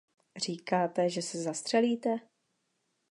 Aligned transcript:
Říkáte, 0.37 1.09
že 1.09 1.21
se 1.21 1.37
zastřelíte? 1.37 2.17